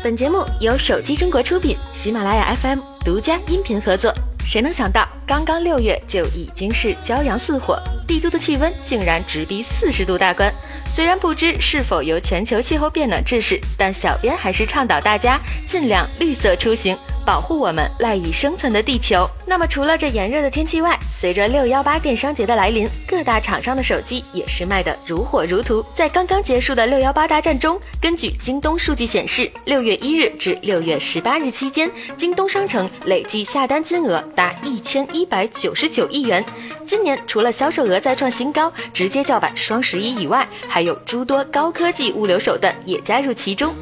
[0.00, 4.14] 本节目由手机中国出品，喜马拉雅 FM 独家音频合作。
[4.46, 7.76] 谁能想到，刚刚六月就已经是骄阳似火，
[8.08, 10.52] 帝都的气温竟然直逼四十度大关。
[10.88, 16.98] 虽然不知是否由全球气候变暖致使，但小编还是倡导大家尽量绿色出行。
[17.26, 19.28] 保护我们赖以生存的地球。
[19.46, 25.84] 那么，除了这炎热的天气外，随着六幺八电商节的来临，各大厂商的手机也是卖得如火如荼。
[25.94, 36.42] 在刚刚结束的六幺八大战中，根据京东数据显示，六月一日至六月十八日期间，京东商城累计下单金额达一千一百九十九亿元。
[36.86, 43.74] 今年除了销售额再创新高，直接叫板双十一以外，还有诸多高科技物流手段也加入其中。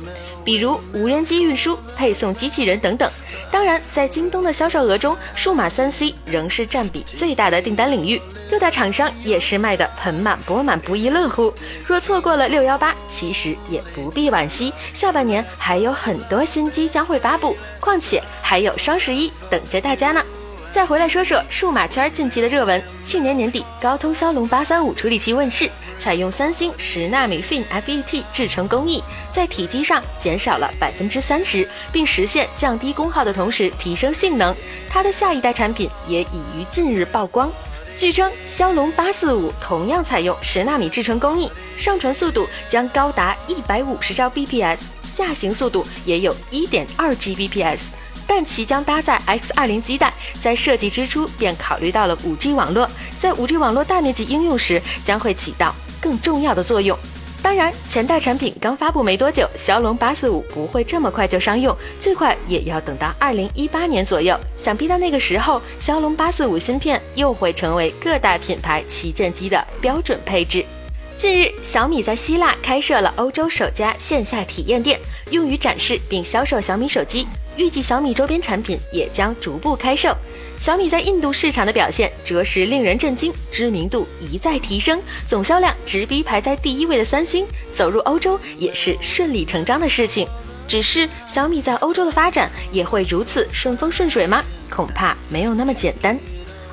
[0.45, 3.11] 比如无人机运输、配送机器人等等。
[3.51, 11.53] 当然，在京东的销售额中，数码三 C 仍是占比最大的订单领域，各大厂商也是卖得盆满钵满，不亦乐乎。
[11.85, 20.23] 若错过了六幺八，其实也不必惋惜，下半年还有很多新机将会发布，况且还有双十一等着大家呢。
[20.77, 25.71] 再回来说说数码圈近期的热文，去年年底，高通骁龙八三五处理器问世。
[25.99, 34.55] 采用三星十纳米 FinFET 制程工艺，在体积上减少了百分之三十，并实现降低功耗的同时提升性能。
[34.87, 37.51] 它的下一代产品也已于近日曝光。
[37.97, 47.81] 据称，骁龙八四五同样采用十纳米制程工艺，上传速度将高达一百五十兆 bps，下行速度也有一点二 Gbps，
[48.27, 52.89] 但其将搭载 X 二零基带，在设计之初便考虑到了五 G 网络，
[53.19, 55.75] 在五 G 网络大面积应用时将会起到。
[55.99, 56.97] 更重要的作用。
[57.43, 64.39] 当然，前代产品刚发布没多久，骁龙八四五不会这么快就商用，最快也要等到二零一八年左右。
[64.59, 70.65] 想必到那个时候，骁龙八四五芯片又会成为各大品牌旗舰机的标准配置。
[71.19, 75.01] 近日，小米在希腊开设了欧洲首家线下体验店，
[75.31, 77.27] 用于展示并销售小米手机。
[77.57, 80.15] 预计小米周边产品也将逐步开售。
[80.59, 87.47] 小米在印度市场的表现着实令人震惊，知名度一再提升，总销量直逼排在第一位的三星。
[87.73, 90.29] 走入欧洲也是顺理成章的事情。
[90.69, 94.45] 只是小米在欧洲的发展也会如此顺风顺水吗？
[94.69, 96.19] 恐怕没有那么简单。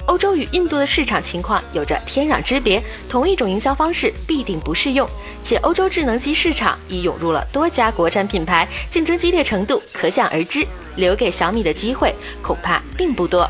[0.06, 5.10] 欧洲与印度的市场情况有着天壤之别，同一种营销方式必定不适用。
[5.44, 10.66] 且欧洲智能机市场已涌入了多家国产品牌，竞争激烈程度可想而知。
[10.96, 13.50] 留给小米的机会恐怕并不多。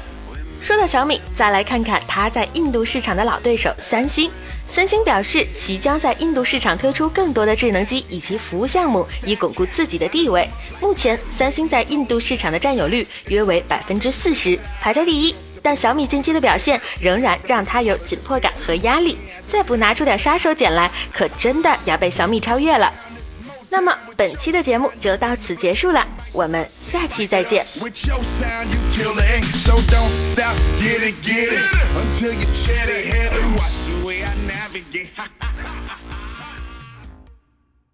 [0.61, 4.31] 说到小米，再来看看它在印度市场的老对手三星。
[4.65, 10.47] 三星表示，其将在印度市场推出更多的智能机以及服务项目，以巩固自己的地位。
[10.79, 15.35] 目前，三星在印度市场的占有率约为百分之四十，排在第一。
[15.63, 22.93] 但小米近期的表现仍然让他有紧迫感和压力，再不拿出点杀手锏来，可真的要被小米超越了。
[23.69, 27.65] 那么本期的节目就到此结束了，我们下期再见。